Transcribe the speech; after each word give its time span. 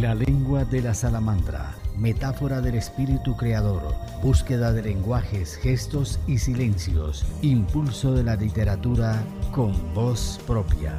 La 0.00 0.14
lengua 0.14 0.64
de 0.64 0.82
la 0.82 0.92
salamandra, 0.92 1.74
metáfora 1.96 2.60
del 2.60 2.74
espíritu 2.74 3.34
creador, 3.34 3.94
búsqueda 4.22 4.72
de 4.72 4.82
lenguajes, 4.82 5.56
gestos 5.56 6.20
y 6.26 6.36
silencios, 6.36 7.24
impulso 7.40 8.12
de 8.12 8.22
la 8.22 8.36
literatura 8.36 9.24
con 9.52 9.72
voz 9.94 10.38
propia. 10.46 10.98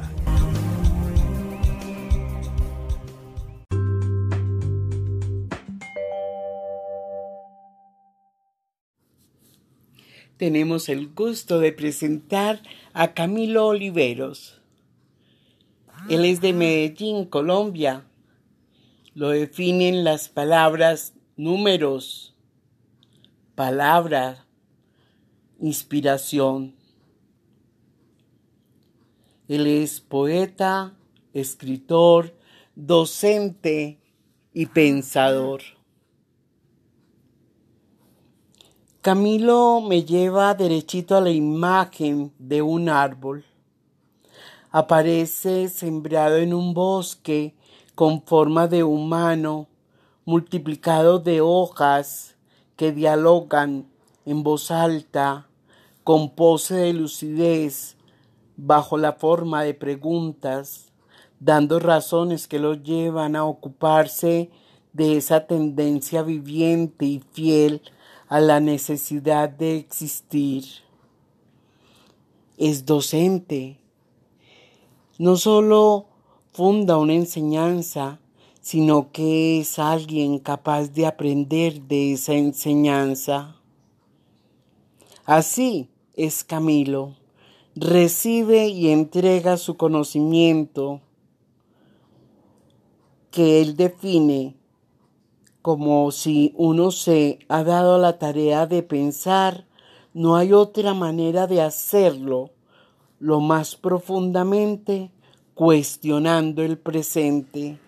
tenemos 10.38 10.88
el 10.88 11.12
gusto 11.12 11.58
de 11.58 11.72
presentar 11.72 12.62
a 12.94 13.12
Camilo 13.12 13.66
Oliveros. 13.66 14.62
Él 16.08 16.24
es 16.24 16.40
de 16.40 16.52
Medellín, 16.52 17.26
Colombia. 17.26 18.07
Lo 19.18 19.30
definen 19.30 20.04
las 20.04 20.28
palabras 20.28 21.12
números, 21.36 22.36
palabra, 23.56 24.46
inspiración. 25.58 26.76
Él 29.48 29.66
es 29.66 30.00
poeta, 30.00 30.96
escritor, 31.32 32.32
docente 32.76 33.98
y 34.52 34.66
pensador. 34.66 35.62
Camilo 39.00 39.80
me 39.80 40.04
lleva 40.04 40.54
derechito 40.54 41.16
a 41.16 41.20
la 41.20 41.30
imagen 41.30 42.32
de 42.38 42.62
un 42.62 42.88
árbol. 42.88 43.44
Aparece 44.70 45.68
sembrado 45.68 46.36
en 46.36 46.54
un 46.54 46.72
bosque 46.72 47.57
con 47.98 48.22
forma 48.22 48.68
de 48.68 48.84
humano, 48.84 49.66
multiplicado 50.24 51.18
de 51.18 51.40
hojas 51.40 52.36
que 52.76 52.92
dialogan 52.92 53.88
en 54.24 54.44
voz 54.44 54.70
alta, 54.70 55.48
con 56.04 56.30
pose 56.30 56.76
de 56.76 56.92
lucidez, 56.92 57.96
bajo 58.56 58.98
la 58.98 59.14
forma 59.14 59.64
de 59.64 59.74
preguntas, 59.74 60.92
dando 61.40 61.80
razones 61.80 62.46
que 62.46 62.60
lo 62.60 62.74
llevan 62.74 63.34
a 63.34 63.44
ocuparse 63.44 64.48
de 64.92 65.16
esa 65.16 65.48
tendencia 65.48 66.22
viviente 66.22 67.04
y 67.04 67.20
fiel 67.32 67.82
a 68.28 68.38
la 68.38 68.60
necesidad 68.60 69.48
de 69.48 69.76
existir. 69.76 70.66
Es 72.58 72.86
docente. 72.86 73.80
No 75.18 75.34
solo 75.34 76.07
funda 76.52 76.98
una 76.98 77.14
enseñanza, 77.14 78.20
sino 78.60 79.12
que 79.12 79.60
es 79.60 79.78
alguien 79.78 80.38
capaz 80.38 80.88
de 80.88 81.06
aprender 81.06 81.82
de 81.82 82.12
esa 82.12 82.34
enseñanza. 82.34 83.56
Así 85.24 85.88
es 86.14 86.44
Camilo. 86.44 87.14
Recibe 87.74 88.68
y 88.68 88.88
entrega 88.88 89.56
su 89.56 89.76
conocimiento 89.76 91.00
que 93.30 93.60
él 93.60 93.76
define 93.76 94.58
como 95.62 96.10
si 96.12 96.54
uno 96.56 96.90
se 96.90 97.40
ha 97.48 97.62
dado 97.62 97.98
la 97.98 98.18
tarea 98.18 98.66
de 98.66 98.82
pensar, 98.82 99.66
no 100.14 100.36
hay 100.36 100.52
otra 100.52 100.94
manera 100.94 101.46
de 101.46 101.60
hacerlo, 101.60 102.50
lo 103.18 103.40
más 103.40 103.76
profundamente 103.76 105.10
cuestionando 105.58 106.62
el 106.62 106.78
presente. 106.78 107.80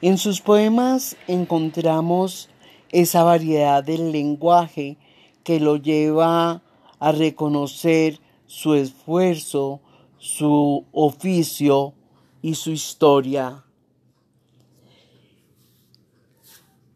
En 0.00 0.16
sus 0.16 0.40
poemas 0.40 1.18
encontramos 1.28 2.48
esa 2.88 3.24
variedad 3.24 3.84
del 3.84 4.10
lenguaje 4.10 4.96
que 5.44 5.60
lo 5.60 5.76
lleva 5.76 6.62
a 6.98 7.12
reconocer 7.12 8.20
su 8.46 8.72
esfuerzo, 8.72 9.82
su 10.16 10.86
oficio 10.92 11.92
y 12.40 12.54
su 12.54 12.70
historia. 12.70 13.66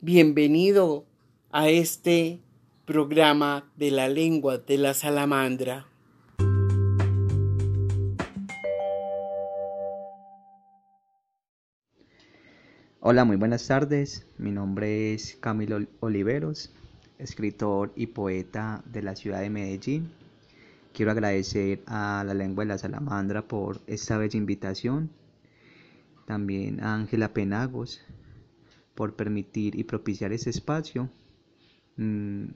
Bienvenido 0.00 1.04
a 1.53 1.69
este 1.69 2.41
programa 2.86 3.70
de 3.76 3.91
la 3.91 4.09
lengua 4.09 4.56
de 4.56 4.78
la 4.78 4.94
salamandra. 4.94 5.86
Hola, 13.08 13.24
muy 13.24 13.36
buenas 13.36 13.68
tardes. 13.68 14.26
Mi 14.36 14.50
nombre 14.50 15.14
es 15.14 15.36
Camilo 15.36 15.78
Oliveros, 16.00 16.72
escritor 17.20 17.92
y 17.94 18.08
poeta 18.08 18.82
de 18.84 19.00
la 19.00 19.14
ciudad 19.14 19.42
de 19.42 19.48
Medellín. 19.48 20.10
Quiero 20.92 21.12
agradecer 21.12 21.84
a 21.86 22.24
la 22.26 22.34
lengua 22.34 22.64
de 22.64 22.70
la 22.70 22.78
salamandra 22.78 23.46
por 23.46 23.80
esta 23.86 24.18
bella 24.18 24.36
invitación. 24.36 25.08
También 26.24 26.82
a 26.82 26.96
Ángela 26.96 27.32
Penagos, 27.32 28.00
por 28.96 29.14
permitir 29.14 29.78
y 29.78 29.84
propiciar 29.84 30.32
ese 30.32 30.50
espacio. 30.50 31.08
Mm, 31.98 32.46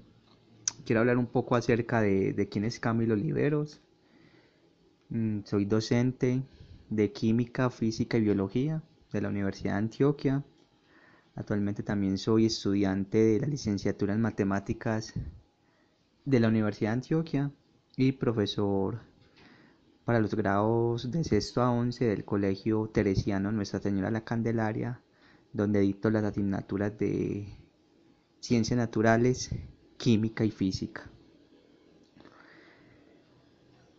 quiero 0.85 0.99
hablar 0.99 1.19
un 1.19 1.27
poco 1.27 1.55
acerca 1.55 2.01
de, 2.01 2.49
quién 2.51 2.65
es 2.65 2.81
Camilo 2.81 3.15
Oliveros. 3.15 3.81
Mm, 5.11 5.45
soy 5.45 5.65
docente 5.65 6.43
de 6.89 7.13
Química, 7.13 7.71
Física 7.71 8.19
y 8.19 8.23
Biología 8.23 8.83
de 9.13 9.21
la 9.21 9.29
Universidad 9.29 9.73
de 9.73 9.79
Antioquia. 9.79 10.45
Actualmente 11.35 11.83
también 11.83 12.19
soy 12.19 12.47
estudiante 12.47 13.19
de 13.19 13.41
la 13.41 13.47
licenciatura 13.47 14.15
en 14.15 14.21
Matemáticas 14.21 15.15
de 16.25 16.41
la 16.41 16.49
Universidad 16.49 16.91
de 16.91 16.95
Antioquia 16.95 17.51
y 17.97 18.13
profesor 18.13 19.01
para 20.05 20.21
los 20.21 20.35
grados 20.35 21.11
de 21.11 21.25
sexto 21.25 21.63
a 21.63 21.71
once 21.71 22.05
del 22.05 22.25
Colegio 22.25 22.89
Teresiano 22.93 23.53
Nuestra 23.53 23.81
Señora 23.81 24.11
la 24.11 24.25
Candelaria 24.25 25.01
donde 25.53 25.81
dicto 25.81 26.11
las 26.11 26.25
asignaturas 26.25 26.97
de 26.99 27.49
ciencias 28.41 28.77
naturales, 28.77 29.51
química 29.97 30.45
y 30.45 30.51
física. 30.51 31.11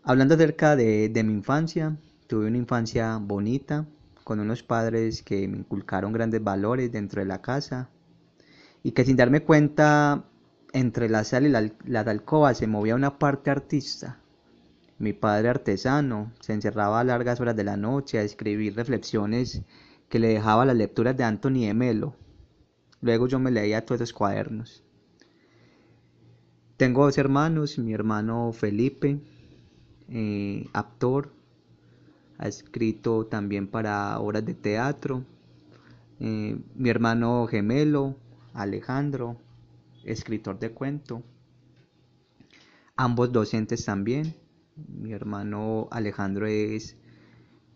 Hablando 0.04 0.36
acerca 0.36 0.76
de, 0.76 1.12
mi 1.24 1.34
infancia, 1.34 1.98
tuve 2.28 2.48
una 2.48 2.58
infancia 2.58 3.18
bonita, 3.18 3.88
con 4.24 4.40
unos 4.40 4.64
padres 4.64 5.24
que 5.24 5.48
me 5.48 5.58
inculcaron 5.58 6.14
grandes 6.14 6.44
valores 6.44 6.92
dentro 6.92 7.22
de 7.22 7.28
la 7.28 7.42
casa 7.42 7.90
y 8.84 8.92
que 8.92 9.06
sin 9.06 9.16
darme 9.16 9.44
cuenta 9.44 10.26
entre 10.74 11.10
la 11.10 11.24
sala 11.24 11.48
y 11.48 11.52
la, 11.52 11.72
la 11.86 12.00
alcoba 12.02 12.54
se 12.54 12.68
movía 12.68 12.96
una 12.96 13.20
parte 13.20 13.52
artista. 13.52 14.20
Mi 14.98 15.14
padre 15.14 15.50
artesano 15.50 16.32
se 16.40 16.54
encerraba 16.54 17.00
a 17.00 17.04
largas 17.04 17.40
horas 17.40 17.56
de 17.56 17.64
la 17.64 17.78
noche 17.78 18.20
a 18.20 18.24
escribir 18.24 18.76
reflexiones 18.76 19.64
que 20.10 20.20
le 20.20 20.28
dejaba 20.28 20.66
las 20.66 20.76
lecturas 20.76 21.18
de 21.18 21.24
Anthony 21.24 21.66
de 21.66 21.74
Melo. 21.74 22.16
Luego 23.02 23.28
yo 23.28 23.40
me 23.40 23.50
leía 23.50 23.86
todos 23.86 24.02
esos 24.02 24.14
cuadernos. 24.14 24.84
Tengo 26.78 27.06
dos 27.06 27.18
hermanos, 27.18 27.78
mi 27.80 27.94
hermano 27.94 28.52
Felipe, 28.54 29.20
eh, 30.10 30.68
actor, 30.74 31.34
ha 32.42 32.48
escrito 32.48 33.26
también 33.28 33.68
para 33.68 34.20
obras 34.20 34.46
de 34.46 34.54
teatro. 34.54 35.24
Eh, 36.20 36.60
mi 36.76 36.90
hermano 36.90 37.48
gemelo, 37.48 38.18
Alejandro, 38.54 39.38
escritor 40.04 40.60
de 40.60 40.72
cuento. 40.72 41.24
Ambos 42.98 43.32
docentes 43.32 43.86
también. 43.86 44.36
Mi 44.76 45.14
hermano 45.14 45.88
Alejandro 45.92 46.48
es 46.48 46.98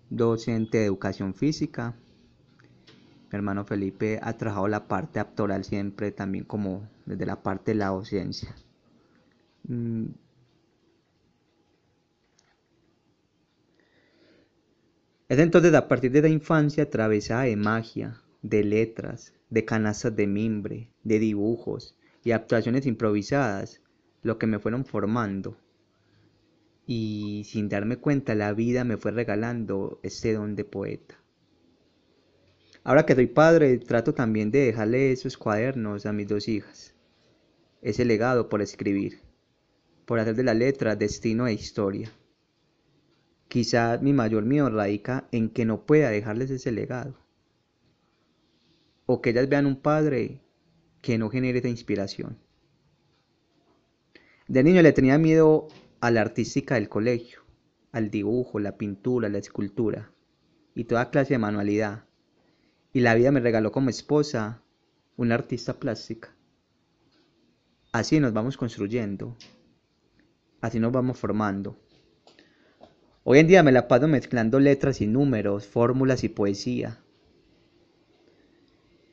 docente 0.10 0.80
de 0.80 0.86
educación 0.86 1.34
física 1.34 1.96
mi 3.36 3.38
hermano 3.38 3.66
Felipe 3.66 4.20
ha 4.22 4.38
trabajado 4.38 4.68
la 4.68 4.88
parte 4.88 5.20
actoral 5.20 5.66
siempre 5.66 6.12
también 6.12 6.46
como 6.46 6.88
desde 7.06 7.26
la 7.26 7.42
parte 7.42 7.72
de 7.72 7.76
la 7.76 7.88
docencia. 7.88 8.56
Mm. 9.68 10.06
Es 15.28 15.40
entonces 15.40 15.74
a 15.74 15.88
partir 15.88 16.12
de 16.12 16.22
la 16.22 16.30
infancia 16.30 16.84
atravesada 16.84 17.44
de 17.44 17.56
magia, 17.56 18.22
de 18.44 18.64
letras, 18.64 19.34
de 19.50 19.66
canastas 19.66 20.16
de 20.16 20.28
mimbre, 20.28 20.92
de 21.04 21.18
dibujos 21.18 21.96
y 22.24 22.32
actuaciones 22.32 22.86
improvisadas, 22.86 23.82
lo 24.22 24.38
que 24.38 24.46
me 24.46 24.60
fueron 24.60 24.86
formando. 24.86 25.58
Y 26.86 27.44
sin 27.46 27.70
darme 27.70 27.98
cuenta 27.98 28.36
la 28.36 28.54
vida 28.54 28.84
me 28.84 28.98
fue 28.98 29.12
regalando 29.12 30.00
este 30.04 30.34
don 30.34 30.56
de 30.56 30.64
poeta. 30.64 31.16
Ahora 32.84 33.08
que 33.08 33.16
soy 33.16 33.26
padre, 33.26 33.80
trato 33.80 34.14
también 34.14 34.52
de 34.52 34.60
dejarle 34.60 35.12
esos 35.12 35.38
cuadernos 35.38 36.06
a 36.06 36.14
mis 36.14 36.28
dos 36.28 36.48
hijas. 36.48 36.94
Ese 37.82 38.06
legado 38.06 38.48
por 38.48 38.62
escribir, 38.62 39.22
por 40.06 40.20
hacer 40.20 40.36
de 40.36 40.44
la 40.44 40.54
letra 40.54 40.96
destino 40.96 41.48
e 41.48 41.54
historia. 41.54 42.12
Quizá 43.56 43.98
mi 44.00 44.12
mayor 44.12 44.44
miedo 44.44 44.70
radica 44.70 45.30
en 45.32 45.50
que 45.50 45.64
no 45.64 45.86
pueda 45.86 46.10
dejarles 46.10 46.52
ese 46.52 46.74
legado. 46.74 47.16
o 49.06 49.22
que 49.22 49.30
ellas 49.30 49.48
vean 49.48 49.66
un 49.66 49.78
padre 49.78 50.42
que 51.00 51.18
no 51.18 51.30
genere 51.30 51.60
esa 51.60 51.70
inspiración. 51.70 52.38
De 54.50 54.62
niño 54.62 54.82
le 54.82 54.92
tenía 54.92 55.18
miedo 55.18 55.70
a 56.02 56.12
la 56.12 56.20
artística 56.20 56.76
del 56.76 56.90
colegio, 56.90 57.46
al 57.94 58.10
dibujo, 58.10 58.60
la 58.60 58.78
pintura, 58.78 59.30
la 59.30 59.38
escultura 59.38 60.12
y 60.74 60.84
toda 60.84 61.10
clase 61.10 61.36
de 61.36 61.40
manualidad. 61.40 62.04
Y 62.92 63.00
la 63.00 63.16
vida 63.16 63.32
me 63.32 63.40
regaló 63.40 63.72
como 63.72 63.90
esposa 63.90 64.64
una 65.16 65.36
artista 65.36 65.80
plástica. 65.80 66.36
Así 67.94 68.20
nos 68.20 68.34
vamos 68.34 68.58
construyendo, 68.58 69.38
así 70.60 70.78
nos 70.78 70.92
vamos 70.92 71.18
formando. 71.18 71.85
Hoy 73.28 73.40
en 73.40 73.48
día 73.48 73.64
me 73.64 73.72
la 73.72 73.88
paso 73.88 74.08
mezclando 74.08 74.60
letras 74.60 75.02
y 75.02 75.08
números, 75.08 75.66
fórmulas 75.66 76.24
y 76.24 76.30
poesía. 76.30 77.00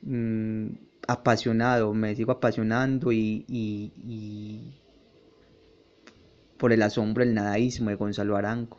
Mm, 0.02 0.66
apasionado, 1.08 1.94
me 1.94 2.14
sigo 2.14 2.30
apasionando 2.32 3.10
y, 3.10 3.46
y 3.48 4.74
por 6.58 6.74
el 6.74 6.82
asombro 6.82 7.24
del 7.24 7.32
nadaísmo 7.32 7.88
de 7.88 7.96
Gonzalo 7.96 8.36
Arango, 8.36 8.76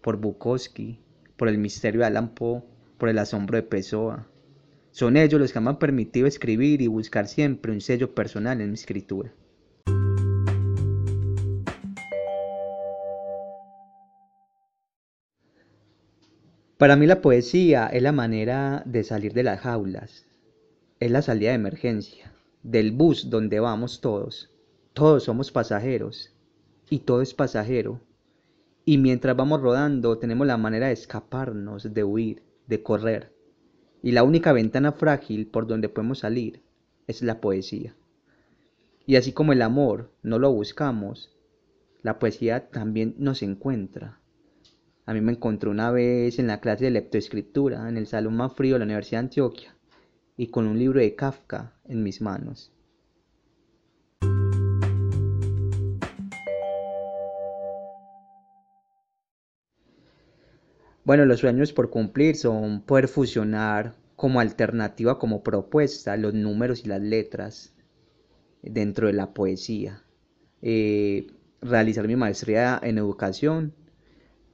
por 0.00 0.16
Bukowski, 0.16 0.98
por 1.36 1.48
el 1.48 1.58
misterio 1.58 2.00
de 2.00 2.06
Alan 2.06 2.34
Poe, 2.34 2.62
por 2.96 3.10
el 3.10 3.18
asombro 3.18 3.56
de 3.56 3.62
Pessoa. 3.62 4.26
Son 4.90 5.18
ellos 5.18 5.38
los 5.38 5.52
que 5.52 5.60
me 5.60 5.68
han 5.68 5.78
permitido 5.78 6.26
escribir 6.26 6.80
y 6.80 6.86
buscar 6.86 7.28
siempre 7.28 7.72
un 7.72 7.82
sello 7.82 8.14
personal 8.14 8.62
en 8.62 8.68
mi 8.68 8.74
escritura. 8.74 9.34
Para 16.84 16.96
mí 16.96 17.06
la 17.06 17.22
poesía 17.22 17.86
es 17.86 18.02
la 18.02 18.12
manera 18.12 18.82
de 18.84 19.04
salir 19.04 19.32
de 19.32 19.42
las 19.42 19.60
jaulas, 19.60 20.26
es 21.00 21.10
la 21.10 21.22
salida 21.22 21.48
de 21.48 21.54
emergencia, 21.54 22.34
del 22.62 22.92
bus 22.92 23.30
donde 23.30 23.58
vamos 23.58 24.02
todos. 24.02 24.50
Todos 24.92 25.24
somos 25.24 25.50
pasajeros 25.50 26.34
y 26.90 26.98
todo 26.98 27.22
es 27.22 27.32
pasajero. 27.32 28.02
Y 28.84 28.98
mientras 28.98 29.34
vamos 29.34 29.62
rodando 29.62 30.18
tenemos 30.18 30.46
la 30.46 30.58
manera 30.58 30.88
de 30.88 30.92
escaparnos, 30.92 31.94
de 31.94 32.04
huir, 32.04 32.42
de 32.66 32.82
correr. 32.82 33.32
Y 34.02 34.12
la 34.12 34.22
única 34.22 34.52
ventana 34.52 34.92
frágil 34.92 35.46
por 35.46 35.66
donde 35.66 35.88
podemos 35.88 36.18
salir 36.18 36.60
es 37.06 37.22
la 37.22 37.40
poesía. 37.40 37.96
Y 39.06 39.16
así 39.16 39.32
como 39.32 39.54
el 39.54 39.62
amor 39.62 40.10
no 40.22 40.38
lo 40.38 40.52
buscamos, 40.52 41.34
la 42.02 42.18
poesía 42.18 42.68
también 42.68 43.14
nos 43.16 43.42
encuentra. 43.42 44.20
A 45.06 45.12
mí 45.12 45.20
me 45.20 45.32
encontró 45.32 45.70
una 45.70 45.90
vez 45.90 46.38
en 46.38 46.46
la 46.46 46.60
clase 46.60 46.84
de 46.84 46.90
leptoescritura 46.90 47.88
en 47.88 47.98
el 47.98 48.06
salón 48.06 48.36
más 48.36 48.54
frío 48.54 48.74
de 48.74 48.78
la 48.78 48.84
Universidad 48.86 49.20
de 49.20 49.26
Antioquia 49.26 49.76
y 50.36 50.46
con 50.46 50.66
un 50.66 50.78
libro 50.78 51.00
de 51.00 51.14
Kafka 51.14 51.74
en 51.84 52.02
mis 52.02 52.22
manos. 52.22 52.72
Bueno, 61.04 61.26
los 61.26 61.40
sueños 61.40 61.74
por 61.74 61.90
cumplir 61.90 62.34
son 62.34 62.80
poder 62.80 63.08
fusionar 63.08 63.94
como 64.16 64.40
alternativa, 64.40 65.18
como 65.18 65.42
propuesta, 65.42 66.16
los 66.16 66.32
números 66.32 66.82
y 66.86 66.88
las 66.88 67.02
letras 67.02 67.74
dentro 68.62 69.08
de 69.08 69.12
la 69.12 69.34
poesía. 69.34 70.02
Eh, 70.62 71.26
realizar 71.60 72.08
mi 72.08 72.16
maestría 72.16 72.80
en 72.82 72.96
educación, 72.96 73.74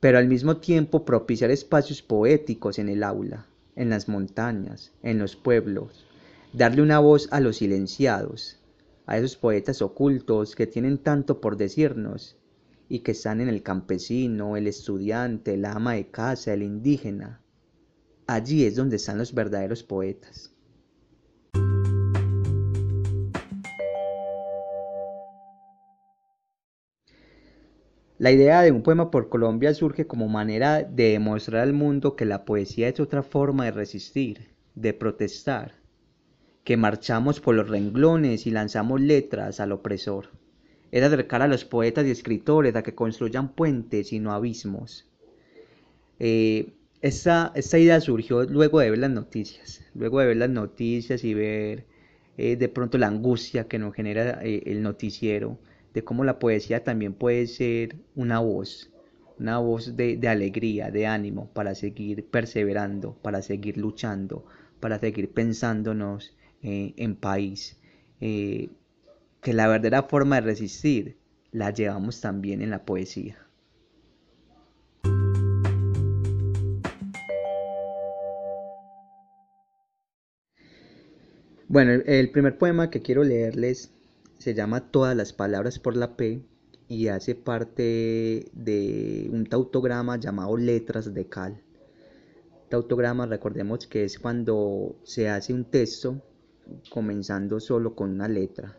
pero 0.00 0.16
al 0.16 0.28
mismo 0.28 0.56
tiempo 0.56 1.04
propiciar 1.04 1.50
espacios 1.50 2.02
poéticos 2.02 2.78
en 2.78 2.88
el 2.88 3.02
aula, 3.02 3.46
en 3.76 3.90
las 3.90 4.08
montañas, 4.08 4.92
en 5.02 5.18
los 5.18 5.36
pueblos, 5.36 6.06
darle 6.54 6.82
una 6.82 6.98
voz 6.98 7.28
a 7.30 7.40
los 7.40 7.58
silenciados, 7.58 8.58
a 9.06 9.18
esos 9.18 9.36
poetas 9.36 9.82
ocultos 9.82 10.56
que 10.56 10.66
tienen 10.66 10.98
tanto 10.98 11.40
por 11.40 11.56
decirnos 11.56 12.36
y 12.88 13.00
que 13.00 13.12
están 13.12 13.40
en 13.40 13.48
el 13.48 13.62
campesino, 13.62 14.56
el 14.56 14.66
estudiante, 14.66 15.54
el 15.54 15.64
ama 15.64 15.94
de 15.94 16.08
casa, 16.08 16.54
el 16.54 16.62
indígena. 16.62 17.40
Allí 18.26 18.64
es 18.64 18.76
donde 18.76 18.96
están 18.96 19.18
los 19.18 19.34
verdaderos 19.34 19.82
poetas. 19.82 20.52
La 28.20 28.30
idea 28.30 28.62
de 28.62 28.70
un 28.70 28.82
poema 28.82 29.10
por 29.10 29.28
Colombia 29.28 29.74
surge 29.74 30.06
como 30.06 30.28
manera 30.28 30.84
de 30.84 31.10
demostrar 31.10 31.62
al 31.62 31.72
mundo 31.72 32.14
que 32.14 32.24
la 32.24 32.44
poesía 32.44 32.88
es 32.88 33.00
otra 33.00 33.24
forma 33.24 33.64
de 33.64 33.72
resistir, 33.72 34.50
de 34.76 34.92
protestar, 34.92 35.72
que 36.62 36.76
marchamos 36.76 37.40
por 37.40 37.56
los 37.56 37.68
renglones 37.68 38.46
y 38.46 38.52
lanzamos 38.52 39.00
letras 39.00 39.58
al 39.58 39.72
opresor 39.72 40.28
es 40.90 41.02
acercar 41.02 41.42
a 41.42 41.48
los 41.48 41.64
poetas 41.64 42.06
y 42.06 42.10
escritores 42.10 42.74
a 42.74 42.82
que 42.82 42.94
construyan 42.94 43.52
puentes 43.52 44.12
y 44.12 44.18
no 44.18 44.32
abismos. 44.32 45.06
Eh, 46.18 46.72
esta, 47.00 47.52
idea 47.54 48.00
surgió 48.00 48.42
luego 48.44 48.80
de 48.80 48.90
ver 48.90 48.98
las 48.98 49.10
noticias, 49.10 49.84
luego 49.94 50.20
de 50.20 50.26
ver 50.26 50.36
las 50.36 50.50
noticias 50.50 51.24
y 51.24 51.34
ver 51.34 51.84
eh, 52.36 52.56
de 52.56 52.68
pronto 52.68 52.98
la 52.98 53.06
angustia 53.06 53.68
que 53.68 53.78
nos 53.78 53.94
genera 53.94 54.40
eh, 54.42 54.62
el 54.66 54.82
noticiero, 54.82 55.58
de 55.94 56.04
cómo 56.04 56.24
la 56.24 56.38
poesía 56.38 56.84
también 56.84 57.14
puede 57.14 57.46
ser 57.46 57.96
una 58.14 58.38
voz, 58.40 58.90
una 59.38 59.58
voz 59.58 59.96
de, 59.96 60.20
alegría, 60.28 60.90
de 60.90 61.06
ánimo, 61.06 61.50
para 61.52 61.74
seguir 61.74 62.26
perseverando, 62.26 63.14
para 63.22 63.42
seguir 63.42 63.76
luchando, 63.76 64.44
para 64.80 64.98
seguir 64.98 65.30
pensándonos 65.30 66.36
en 66.62 67.16
país 67.16 67.78
que 68.20 69.54
la 69.54 69.68
verdadera 69.68 70.02
forma 70.02 70.36
de 70.36 70.42
resistir 70.42 71.16
la 71.52 71.70
llevamos 71.70 72.20
también 72.20 72.62
en 72.62 72.70
la 72.70 72.84
poesía. 72.84 73.38
Bueno, 81.68 81.92
el 82.04 82.30
primer 82.30 82.58
poema 82.58 82.90
que 82.90 83.00
quiero 83.00 83.22
leerles 83.22 83.92
se 84.40 84.54
llama 84.54 84.90
Todas 84.90 85.14
las 85.14 85.34
palabras 85.34 85.78
por 85.78 85.96
la 85.96 86.16
P 86.16 86.42
y 86.88 87.08
hace 87.08 87.34
parte 87.34 88.46
de 88.54 89.28
un 89.30 89.44
tautograma 89.44 90.16
llamado 90.16 90.56
Letras 90.56 91.12
de 91.12 91.28
Cal. 91.28 91.62
Tautograma, 92.70 93.26
recordemos 93.26 93.86
que 93.86 94.04
es 94.04 94.18
cuando 94.18 94.96
se 95.04 95.28
hace 95.28 95.52
un 95.52 95.66
texto 95.66 96.22
comenzando 96.88 97.60
solo 97.60 97.94
con 97.94 98.10
una 98.10 98.28
letra, 98.28 98.78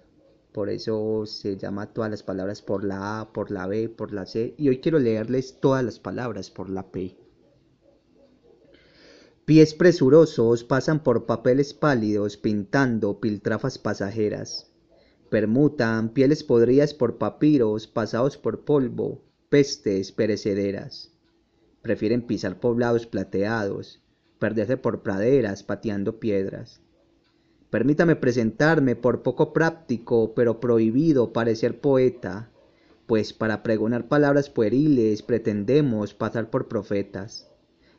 por 0.51 0.69
eso 0.69 1.27
se 1.27 1.57
llama 1.57 1.93
todas 1.93 2.09
las 2.09 2.23
palabras 2.23 2.63
por 2.63 2.83
la 2.83 3.19
A, 3.19 3.31
por 3.31 3.51
la 3.51 3.67
B, 3.67 3.87
por 3.87 4.13
la 4.13 4.25
C. 4.25 4.55
Y 4.57 4.67
hoy 4.69 4.79
quiero 4.79 4.97
leerles 4.97 5.59
todas 5.59 5.83
las 5.85 5.99
palabras 5.99 6.49
por 6.49 6.71
la 6.71 6.91
P. 6.91 7.15
Pies 9.45 9.75
presurosos 9.75 10.63
pasan 10.63 11.03
por 11.03 11.27
papeles 11.27 11.75
pálidos 11.75 12.37
pintando 12.37 13.19
piltrafas 13.19 13.77
pasajeras. 13.77 14.70
Permutan 15.31 16.09
pieles 16.09 16.43
podridas 16.43 16.93
por 16.93 17.17
papiros 17.17 17.87
pasados 17.87 18.37
por 18.37 18.63
polvo, 18.63 19.23
pestes 19.49 20.11
perecederas. 20.11 21.11
Prefieren 21.81 22.21
pisar 22.21 22.59
poblados 22.59 23.07
plateados, 23.07 24.03
perderse 24.37 24.77
por 24.77 25.01
praderas 25.01 25.63
pateando 25.63 26.19
piedras 26.19 26.81
Permítame 27.71 28.17
presentarme 28.17 28.97
por 28.97 29.23
poco 29.23 29.53
práctico, 29.53 30.33
pero 30.35 30.59
prohibido 30.59 31.31
parecer 31.31 31.79
poeta, 31.79 32.51
pues 33.07 33.31
para 33.31 33.63
pregonar 33.63 34.09
palabras 34.09 34.49
pueriles 34.49 35.21
pretendemos 35.21 36.13
pasar 36.13 36.49
por 36.49 36.67
profetas. 36.67 37.49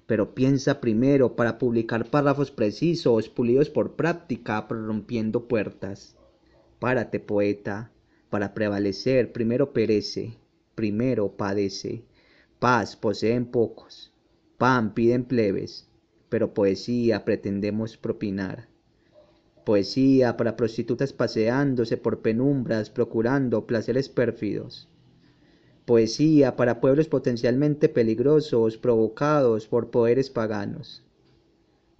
Pero 0.07 0.35
piensa 0.35 0.79
primero 0.83 1.37
para 1.37 1.59
publicar 1.59 2.11
párrafos 2.11 2.51
precisos, 2.51 3.31
pulidos 3.31 3.71
por 3.71 3.93
práctica, 3.93 4.69
prorrumpiendo 4.69 5.49
puertas. 5.49 6.17
Párate, 6.83 7.21
poeta, 7.21 7.93
para 8.29 8.55
prevalecer, 8.55 9.33
primero 9.33 9.73
perece, 9.73 10.37
primero 10.75 11.37
padece. 11.37 12.03
Paz 12.59 12.97
poseen 12.97 13.47
pocos, 13.47 14.11
pan 14.59 14.93
piden 14.93 15.23
plebes, 15.23 15.87
pero 16.29 16.55
poesía 16.55 17.25
pretendemos 17.25 17.97
propinar. 17.97 18.67
Poesía 19.65 20.37
para 20.37 20.57
prostitutas 20.57 21.13
paseándose 21.13 21.97
por 21.99 22.21
penumbras 22.21 22.91
procurando 22.91 23.65
placeres 23.65 24.09
pérfidos, 24.09 24.89
poesía 25.85 26.57
para 26.57 26.81
pueblos 26.81 27.07
potencialmente 27.07 27.89
peligrosos 27.89 28.77
provocados 28.77 29.69
por 29.69 29.93
poderes 29.93 30.31
paganos, 30.31 31.05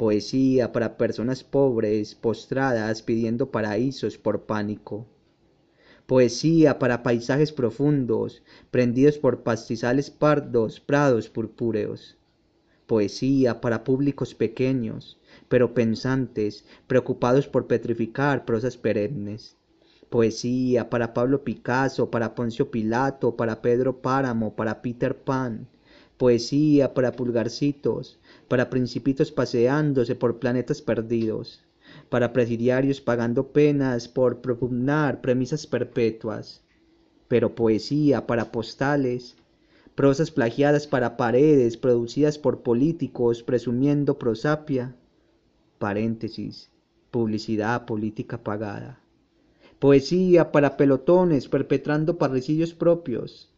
poesía 0.03 0.73
para 0.73 0.97
personas 0.97 1.45
pobres 1.45 2.17
postradas 2.17 3.03
pidiendo 3.03 3.53
paraísos 3.53 4.19
por 4.19 4.47
pánico, 4.47 5.07
poesía 6.07 6.81
para 6.81 7.05
paisajes 7.05 7.53
profundos 7.53 8.43
prendidos 8.73 9.17
por 9.19 9.45
pastizales 9.45 10.11
pardos, 10.11 10.81
prados 10.81 11.29
purpúreos, 11.29 12.17
poesía 12.89 13.61
para 13.61 13.85
públicos 13.85 14.35
pequeños, 14.35 15.21
pero 15.49 15.73
pensantes, 15.73 16.65
preocupados 16.89 17.47
por 17.47 17.69
petrificar 17.69 18.45
prosas 18.45 18.77
perennes. 18.77 19.57
Poesía 20.11 20.91
para 20.91 21.15
Pablo 21.15 21.45
Picasso, 21.45 22.11
para 22.11 22.35
Poncio 22.35 22.73
Pilato, 22.73 23.37
para 23.37 23.63
Pedro 23.63 24.03
Páramo, 24.03 24.57
para 24.57 24.83
Peter 24.83 25.15
Pan. 25.17 25.69
Poesía 26.23 26.95
para 26.95 27.11
pulgarcitos, 27.11 28.21
para 28.47 28.71
principitos 28.71 29.33
paseándose 29.33 30.15
por 30.15 30.39
planetas 30.39 30.81
perdidos, 30.81 31.65
para 32.11 32.33
presidiarios 32.33 33.01
pagando 33.01 33.49
penas 33.49 34.07
por 34.07 34.41
propugnar 34.41 35.21
premisas 35.21 35.67
perpetuas. 35.67 36.63
Pero 37.27 37.57
poesía 37.57 38.25
para 38.29 38.53
postales, 38.53 39.35
prosas 39.97 40.31
plagiadas 40.31 40.87
para 40.87 41.17
paredes 41.17 41.77
producidas 41.77 42.39
por 42.39 42.63
políticos 42.63 43.43
presumiendo 43.43 44.17
prosapia, 44.17 44.95
paréntesis, 45.81 46.71
publicidad 47.11 47.85
política 47.85 48.39
pagada. 48.45 49.01
Poesía 49.81 50.53
para 50.53 50.77
pelotones 50.77 51.49
perpetrando 51.49 52.17
parricidios 52.17 52.75
propios. 52.75 53.51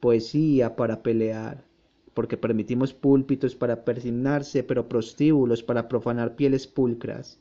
Poesía 0.00 0.74
para 0.74 1.04
pelear, 1.04 1.69
porque 2.14 2.36
permitimos 2.36 2.92
púlpitos 2.92 3.54
para 3.54 3.84
persignarse, 3.84 4.62
pero 4.62 4.88
prostíbulos 4.88 5.62
para 5.62 5.88
profanar 5.88 6.36
pieles 6.36 6.66
pulcras. 6.66 7.38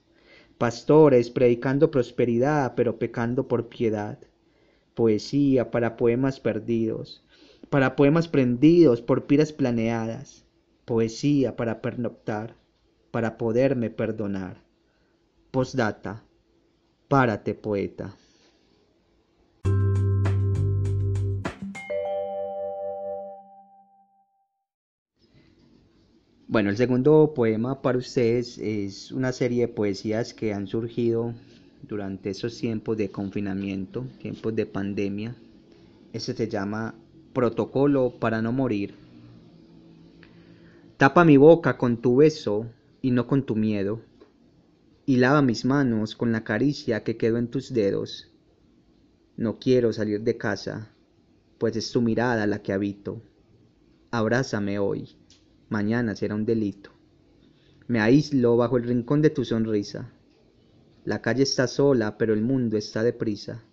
Pastores 0.58 1.30
predicando 1.30 1.92
prosperidad, 1.92 2.76
pero 2.76 3.00
pecando 3.00 3.48
por 3.48 3.70
piedad. 3.70 4.20
Poesía 4.94 5.72
para 5.72 5.96
poemas 5.96 6.40
perdidos, 6.40 7.24
para 7.70 7.96
poemas 7.96 8.28
prendidos 8.28 9.02
por 9.02 9.26
piras 9.26 9.54
planeadas, 9.54 10.46
poesía 10.86 11.56
para 11.56 11.82
pernoctar, 11.82 12.56
para 13.12 13.38
poderme 13.38 13.90
perdonar. 13.90 14.62
Postdata. 15.52 16.24
Párate, 17.08 17.56
poeta. 17.56 18.16
Bueno, 26.52 26.72
el 26.72 26.78
segundo 26.78 27.34
poema 27.36 27.80
para 27.84 28.00
ustedes 28.00 28.58
es 28.58 29.12
una 29.12 29.32
serie 29.32 29.68
de 29.68 29.72
poesías 29.72 30.34
que 30.34 30.52
han 30.52 30.66
surgido 30.66 31.36
durante 31.84 32.32
esos 32.32 32.58
tiempos 32.58 32.98
de 32.98 33.12
confinamiento, 33.12 34.08
tiempos 34.20 34.56
de 34.56 34.66
pandemia. 34.66 35.36
Este 36.12 36.34
se 36.34 36.48
llama 36.48 36.96
Protocolo 37.34 38.16
para 38.20 38.42
no 38.42 38.52
morir. 38.52 38.96
Tapa 40.98 41.24
mi 41.24 41.38
boca 41.38 41.78
con 41.78 41.98
tu 41.98 42.16
beso 42.16 42.66
y 43.00 43.12
no 43.12 43.28
con 43.28 43.44
tu 43.44 43.56
miedo, 43.56 44.02
y 45.06 45.18
lava 45.18 45.44
mis 45.44 45.66
manos 45.66 46.16
con 46.16 46.32
la 46.32 46.44
caricia 46.44 47.04
que 47.04 47.16
quedó 47.16 47.38
en 47.38 47.50
tus 47.50 47.72
dedos. 47.76 48.28
No 49.38 49.60
quiero 49.60 49.94
salir 49.94 50.24
de 50.24 50.36
casa, 50.36 50.90
pues 51.60 51.76
es 51.76 51.92
tu 51.92 52.02
mirada 52.02 52.48
la 52.48 52.64
que 52.64 52.74
habito. 52.74 53.22
Abrázame 54.10 54.80
hoy, 54.80 55.19
mañana 55.70 56.16
será 56.16 56.36
un 56.36 56.46
delito. 56.46 56.92
Me 57.88 58.00
aíslo 58.00 58.58
bajo 58.58 58.78
el 58.78 58.84
rincón 58.84 59.22
de 59.22 59.30
tu 59.30 59.46
sonrisa. 59.46 60.12
La 61.06 61.22
calle 61.22 61.44
está 61.44 61.68
sola, 61.68 62.18
pero 62.18 62.34
el 62.34 62.42
mundo 62.42 62.78
está 62.78 63.04
deprisa. 63.04 63.64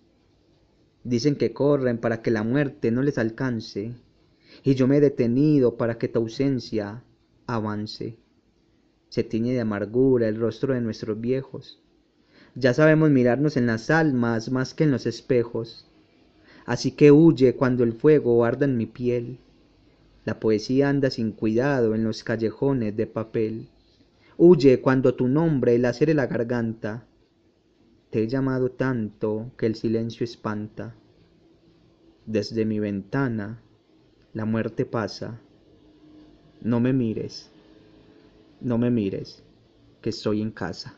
Dicen 1.03 1.35
que 1.35 1.53
corren 1.53 1.99
para 1.99 2.21
que 2.21 2.31
la 2.31 2.43
muerte 2.43 2.91
no 2.91 3.01
les 3.01 3.17
alcance, 3.17 3.93
y 4.63 4.75
yo 4.75 4.87
me 4.87 4.97
he 4.97 5.01
detenido 5.01 5.77
para 5.77 5.97
que 5.97 6.07
tu 6.07 6.19
ausencia 6.19 7.03
avance. 7.45 8.17
Se 9.09 9.23
tiñe 9.23 9.53
de 9.53 9.61
amargura 9.61 10.27
el 10.27 10.39
rostro 10.39 10.73
de 10.73 10.81
nuestros 10.81 11.19
viejos. 11.19 11.81
Ya 12.55 12.73
sabemos 12.73 13.09
mirarnos 13.11 13.55
en 13.55 13.67
las 13.67 13.89
almas 13.89 14.51
más 14.51 14.73
que 14.73 14.83
en 14.83 14.91
los 14.91 15.05
espejos. 15.05 15.87
Así 16.65 16.91
que 16.91 17.11
huye 17.11 17.55
cuando 17.55 17.83
el 17.83 17.93
fuego 17.93 18.43
arda 18.43 18.65
en 18.65 18.77
mi 18.77 18.87
piel. 18.87 19.39
La 20.27 20.41
poesía 20.41 20.89
anda 20.89 21.09
sin 21.09 21.31
cuidado 21.31 21.95
en 21.95 22.03
los 22.03 22.25
callejones 22.25 22.97
de 22.97 23.07
papel. 23.07 23.69
Huye 24.35 24.81
cuando 24.81 25.15
tu 25.15 25.29
nombre 25.29 25.79
lacere 25.79 26.13
la 26.13 26.27
garganta 26.27 27.05
te 28.09 28.23
he 28.23 28.27
llamado 28.27 28.71
tanto 28.71 29.51
que 29.57 29.67
el 29.67 29.75
silencio 29.75 30.25
espanta. 30.25 30.93
Desde 32.25 32.65
mi 32.65 32.77
ventana 32.77 33.61
la 34.33 34.43
muerte 34.43 34.83
pasa. 34.85 35.39
No 36.59 36.81
me 36.81 36.91
mires, 36.91 37.49
no 38.59 38.77
me 38.77 38.91
mires, 38.91 39.41
que 40.01 40.09
estoy 40.09 40.41
en 40.41 40.51
casa. 40.51 40.97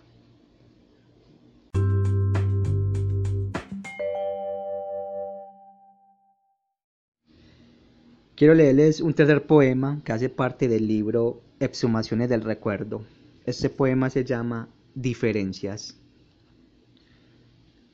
Quiero 8.40 8.54
leerles 8.54 9.02
un 9.02 9.14
tercer 9.14 9.46
poema 9.46 10.02
que 10.06 10.14
hace 10.14 10.30
parte 10.30 10.70
del 10.70 10.88
libro 10.88 11.42
Exhumaciones 11.60 12.30
del 12.30 12.42
Recuerdo. 12.42 13.04
Este 13.46 13.70
poema 13.70 14.10
se 14.10 14.24
llama 14.24 14.70
Diferencias. 14.96 16.00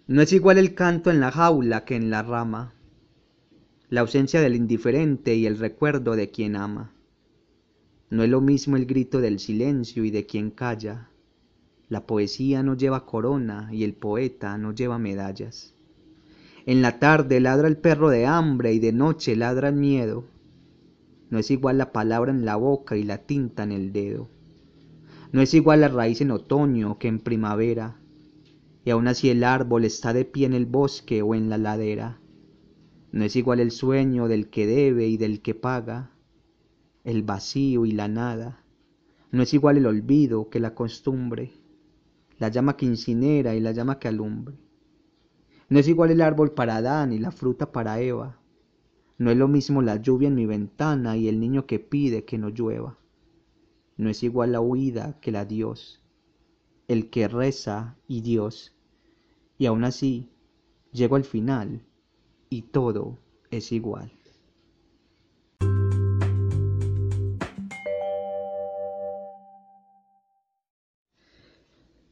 No 0.06 0.22
es 0.22 0.32
igual 0.34 0.60
el 0.60 0.76
canto 0.76 1.10
en 1.10 1.20
la 1.20 1.32
jaula 1.32 1.84
que 1.84 1.96
en 1.96 2.12
la 2.12 2.22
rama, 2.22 2.76
la 3.90 4.02
ausencia 4.02 4.40
del 4.40 4.54
indiferente 4.54 5.34
y 5.34 5.48
el 5.48 5.58
recuerdo 5.58 6.16
de 6.16 6.30
quien 6.30 6.56
ama. 6.56 6.94
No 8.12 8.22
es 8.22 8.30
lo 8.30 8.40
mismo 8.40 8.78
el 8.78 8.86
grito 8.86 9.22
del 9.22 9.40
silencio 9.40 10.06
y 10.06 10.12
de 10.12 10.28
quien 10.28 10.52
calla. 10.52 11.10
La 11.90 12.06
poesía 12.06 12.62
no 12.62 12.78
lleva 12.78 13.08
corona 13.08 13.70
y 13.72 13.84
el 13.84 13.96
poeta 13.96 14.60
no 14.60 14.76
lleva 14.76 15.00
medallas. 15.00 15.74
En 16.68 16.84
la 16.84 17.00
tarde 17.00 17.40
ladra 17.40 17.68
el 17.68 17.78
perro 17.78 18.12
de 18.12 18.28
hambre 18.28 18.74
y 18.74 18.78
de 18.78 18.94
noche 18.94 19.36
ladra 19.36 19.70
el 19.70 19.76
miedo. 19.76 20.35
No 21.36 21.40
es 21.40 21.52
igual 21.52 21.78
la 21.78 21.92
palabra 21.92 22.32
en 22.32 22.46
la 22.46 22.56
boca 22.56 22.96
y 22.96 23.04
la 23.04 23.18
tinta 23.18 23.64
en 23.64 23.74
el 23.74 23.92
dedo. 23.92 24.30
No 25.34 25.42
es 25.42 25.54
igual 25.54 25.82
la 25.82 25.90
raíz 25.90 26.22
en 26.22 26.32
otoño 26.32 26.98
que 26.98 27.10
en 27.10 27.20
primavera 27.20 28.00
y 28.86 28.92
aun 28.92 29.10
así 29.10 29.30
el 29.30 29.44
árbol 29.44 29.84
está 29.84 30.14
de 30.14 30.24
pie 30.24 30.46
en 30.46 30.54
el 30.54 30.66
bosque 30.66 31.22
o 31.22 31.36
en 31.36 31.50
la 31.50 31.58
ladera. 31.58 32.22
No 33.12 33.26
es 33.26 33.36
igual 33.36 33.60
el 33.60 33.72
sueño 33.72 34.30
del 34.30 34.50
que 34.50 34.66
debe 34.66 35.08
y 35.08 35.18
del 35.18 35.42
que 35.42 35.56
paga, 35.56 36.14
el 37.04 37.22
vacío 37.22 37.86
y 37.86 37.92
la 37.92 38.08
nada. 38.08 38.64
No 39.30 39.44
es 39.44 39.54
igual 39.54 39.76
el 39.76 39.88
olvido 39.88 40.50
que 40.50 40.62
la 40.62 40.74
costumbre, 40.74 41.52
la 42.38 42.48
llama 42.48 42.78
que 42.78 42.86
incinera 42.86 43.56
y 43.56 43.60
la 43.60 43.74
llama 43.74 44.00
que 44.00 44.08
alumbre. 44.08 44.56
No 45.68 45.80
es 45.80 45.88
igual 45.90 46.12
el 46.12 46.22
árbol 46.22 46.54
para 46.54 46.78
Adán 46.78 47.12
y 47.12 47.20
la 47.20 47.32
fruta 47.32 47.74
para 47.74 48.00
Eva. 48.00 48.40
No 49.18 49.32
es 49.32 49.38
lo 49.38 49.48
mismo 49.48 49.82
la 49.82 49.96
lluvia 49.98 50.28
en 50.28 50.36
mi 50.36 50.46
ventana 50.46 51.16
y 51.18 51.28
el 51.28 51.40
niño 51.40 51.66
que 51.66 51.80
pide 51.80 52.26
que 52.26 52.38
no 52.38 52.50
llueva. 52.50 52.98
No 53.98 54.10
es 54.10 54.24
igual 54.24 54.52
la 54.52 54.62
huida 54.62 55.20
que 55.22 55.32
la 55.32 55.46
Dios, 55.46 56.02
el 56.88 57.10
que 57.10 57.28
reza 57.28 57.96
y 58.08 58.22
Dios 58.22 58.76
y 59.58 59.66
aún 59.68 59.84
así, 59.84 60.30
llego 60.92 61.16
al 61.16 61.24
final 61.24 61.82
y 62.50 62.64
todo 62.64 63.18
es 63.52 63.72
igual. 63.72 64.12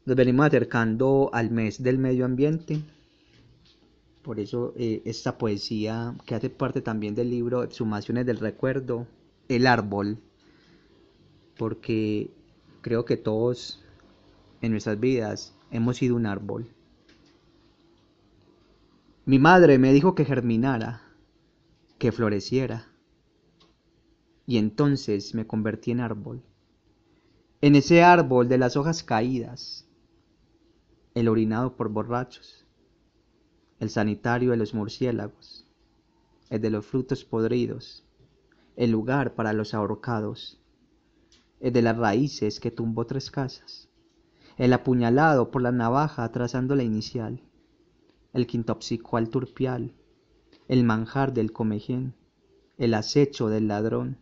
Nos 0.05 0.17
venimos 0.17 0.45
acercando 0.45 1.29
al 1.31 1.49
mes 1.49 1.81
del 1.81 1.97
medio 1.97 2.25
ambiente. 2.25 2.81
Por 4.23 4.39
eso 4.39 4.73
eh, 4.77 5.01
esta 5.03 5.37
poesía 5.37 6.15
que 6.25 6.33
hace 6.35 6.49
parte 6.49 6.81
también 6.81 7.13
del 7.13 7.29
libro 7.29 7.61
Exhumaciones 7.61 8.25
del 8.25 8.39
Recuerdo, 8.39 9.05
El 9.49 9.67
Árbol, 9.67 10.17
porque 11.57 12.31
creo 12.81 13.03
que 13.03 13.17
todos 13.17 13.83
en 14.61 14.71
nuestras 14.71 14.97
vidas 14.97 15.53
hemos 15.71 15.97
sido 15.97 16.15
un 16.15 16.25
árbol. 16.25 16.67
Mi 19.25 19.39
madre 19.39 19.77
me 19.77 19.91
dijo 19.91 20.15
que 20.15 20.25
germinara, 20.25 21.01
que 21.97 22.13
floreciera. 22.13 22.87
Y 24.45 24.57
entonces 24.57 25.35
me 25.35 25.47
convertí 25.47 25.91
en 25.91 25.99
árbol. 25.99 26.41
En 27.61 27.75
ese 27.75 28.03
árbol 28.03 28.47
de 28.47 28.57
las 28.57 28.75
hojas 28.75 29.03
caídas, 29.03 29.87
el 31.13 31.27
orinado 31.27 31.75
por 31.75 31.89
borrachos, 31.89 32.62
el 33.83 33.91
sanitario 33.91 34.51
de 34.51 34.57
los 34.57 34.73
murciélagos, 34.73 35.67
el 36.49 36.61
de 36.61 36.71
los 36.71 36.85
frutos 36.85 37.23
podridos, 37.23 38.03
el 38.75 38.89
lugar 38.89 39.35
para 39.35 39.53
los 39.53 39.73
ahorcados, 39.73 40.59
el 41.59 41.71
de 41.73 41.81
las 41.83 41.97
raíces 41.97 42.59
que 42.59 42.71
tumbó 42.71 43.05
tres 43.05 43.29
casas, 43.29 43.89
el 44.57 44.73
apuñalado 44.73 45.51
por 45.51 45.61
la 45.61 45.71
navaja 45.71 46.31
trazando 46.31 46.75
la 46.75 46.83
inicial 46.83 47.41
el 48.33 48.47
quintopsico 48.47 49.17
al 49.17 49.29
turpial, 49.29 49.93
el 50.67 50.83
manjar 50.83 51.33
del 51.33 51.51
comején, 51.51 52.15
el 52.77 52.95
acecho 52.95 53.47
del 53.47 53.67
ladrón, 53.67 54.17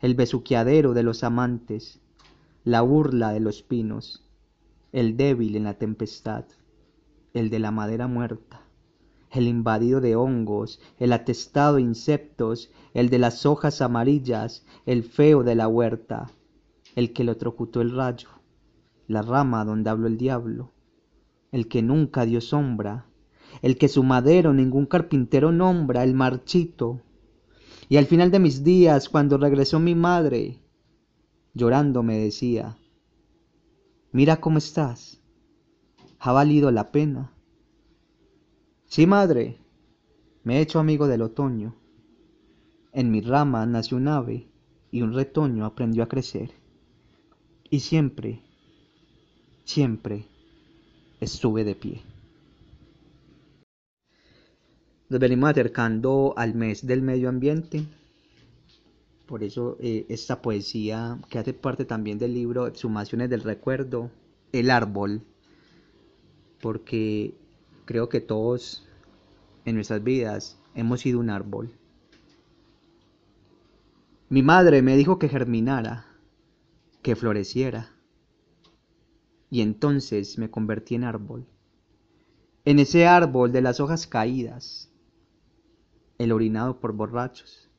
el 0.00 0.14
besuqueadero 0.14 0.92
de 0.92 1.02
los 1.02 1.24
amantes, 1.24 2.00
la 2.64 2.82
burla 2.82 3.32
de 3.32 3.40
los 3.40 3.62
pinos, 3.62 4.28
el 4.92 5.16
débil 5.16 5.56
en 5.56 5.64
la 5.64 5.74
tempestad, 5.74 6.44
el 7.32 7.48
de 7.48 7.58
la 7.58 7.70
madera 7.70 8.06
muerta, 8.06 8.65
el 9.32 9.48
invadido 9.48 10.00
de 10.00 10.16
hongos, 10.16 10.80
el 10.98 11.12
atestado 11.12 11.76
de 11.76 11.82
insectos, 11.82 12.70
el 12.94 13.10
de 13.10 13.18
las 13.18 13.46
hojas 13.46 13.80
amarillas, 13.80 14.64
el 14.86 15.02
feo 15.02 15.42
de 15.42 15.54
la 15.54 15.68
huerta, 15.68 16.30
el 16.94 17.12
que 17.12 17.24
lo 17.24 17.36
trocutó 17.36 17.80
el 17.80 17.94
rayo, 17.94 18.28
la 19.06 19.22
rama 19.22 19.64
donde 19.64 19.90
habló 19.90 20.06
el 20.06 20.16
diablo, 20.16 20.72
el 21.52 21.68
que 21.68 21.82
nunca 21.82 22.24
dio 22.24 22.40
sombra, 22.40 23.06
el 23.62 23.78
que 23.78 23.88
su 23.88 24.02
madero 24.02 24.52
ningún 24.52 24.86
carpintero 24.86 25.52
nombra, 25.52 26.02
el 26.02 26.14
marchito. 26.14 27.00
Y 27.88 27.96
al 27.96 28.06
final 28.06 28.30
de 28.30 28.38
mis 28.38 28.64
días, 28.64 29.08
cuando 29.08 29.38
regresó 29.38 29.78
mi 29.78 29.94
madre, 29.94 30.60
llorando 31.54 32.02
me 32.02 32.18
decía, 32.18 32.76
mira 34.12 34.40
cómo 34.40 34.58
estás, 34.58 35.20
ha 36.18 36.32
valido 36.32 36.70
la 36.70 36.90
pena. 36.90 37.35
Sí, 38.88 39.06
madre, 39.06 39.58
me 40.44 40.58
he 40.58 40.60
hecho 40.60 40.78
amigo 40.78 41.08
del 41.08 41.22
otoño. 41.22 41.74
En 42.92 43.10
mi 43.10 43.20
rama 43.20 43.66
nació 43.66 43.96
un 43.96 44.08
ave 44.08 44.46
y 44.90 45.02
un 45.02 45.12
retoño 45.12 45.66
aprendió 45.66 46.04
a 46.04 46.08
crecer. 46.08 46.50
Y 47.68 47.80
siempre, 47.80 48.40
siempre 49.64 50.24
estuve 51.20 51.64
de 51.64 51.74
pie. 51.74 52.02
Nos 55.08 55.20
venimos 55.20 55.50
acercando 55.50 56.32
al 56.36 56.54
mes 56.54 56.86
del 56.86 57.02
medio 57.02 57.28
ambiente. 57.28 57.84
Por 59.26 59.42
eso 59.42 59.76
eh, 59.80 60.06
esta 60.08 60.40
poesía 60.40 61.18
que 61.28 61.40
hace 61.40 61.52
parte 61.52 61.84
también 61.84 62.18
del 62.18 62.34
libro 62.34 62.68
Exhumaciones 62.68 63.28
del 63.28 63.42
Recuerdo, 63.42 64.10
El 64.52 64.70
Árbol, 64.70 65.22
porque 66.60 67.34
creo 67.86 68.10
que 68.10 68.20
todos 68.20 68.86
en 69.64 69.76
nuestras 69.76 70.04
vidas 70.04 70.58
hemos 70.74 71.00
sido 71.00 71.18
un 71.20 71.30
árbol. 71.30 71.72
Mi 74.28 74.42
madre 74.42 74.82
me 74.82 74.96
dijo 74.96 75.18
que 75.18 75.28
germinara, 75.28 76.04
que 77.00 77.16
floreciera, 77.16 77.92
y 79.50 79.60
entonces 79.60 80.36
me 80.36 80.50
convertí 80.50 80.96
en 80.96 81.04
árbol. 81.04 81.46
En 82.64 82.80
ese 82.80 83.06
árbol 83.06 83.52
de 83.52 83.62
las 83.62 83.78
hojas 83.78 84.08
caídas, 84.08 84.90
el 86.18 86.32
orinado 86.32 86.80
por 86.80 86.92
borrachos, 86.92 87.70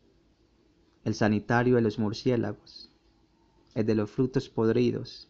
el 1.04 1.16
sanitario 1.16 1.76
de 1.76 1.82
los 1.82 2.00
murciélagos, 2.00 2.90
el 3.76 3.86
de 3.86 3.96
los 3.96 4.10
frutos 4.10 4.48
podridos, 4.48 5.30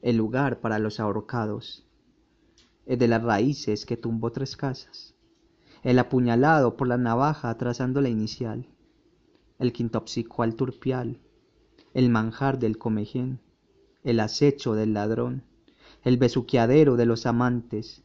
el 0.00 0.16
lugar 0.16 0.60
para 0.60 0.78
los 0.78 0.98
ahorcados, 0.98 1.87
de 2.96 3.08
las 3.08 3.22
raíces 3.22 3.84
que 3.84 3.96
tumbó 3.96 4.32
tres 4.32 4.56
casas, 4.56 5.14
el 5.82 5.98
apuñalado 5.98 6.76
por 6.76 6.88
la 6.88 6.96
navaja 6.96 7.56
trazando 7.58 8.00
la 8.00 8.08
inicial, 8.08 8.66
el 9.58 9.72
quintopsico 9.72 10.42
al 10.42 10.54
turpial, 10.54 11.20
el 11.92 12.08
manjar 12.08 12.58
del 12.58 12.78
comején, 12.78 13.40
el 14.04 14.20
acecho 14.20 14.74
del 14.74 14.94
ladrón, 14.94 15.42
el 16.02 16.16
besuqueadero 16.16 16.96
de 16.96 17.06
los 17.06 17.26
amantes, 17.26 18.02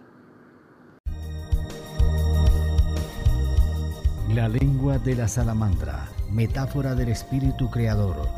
La 4.35 4.49
lengua 4.49 4.99
de 4.99 5.15
la 5.15 5.27
salamandra, 5.27 6.07
metáfora 6.31 6.95
del 6.95 7.09
espíritu 7.09 7.71
creador 7.71 8.29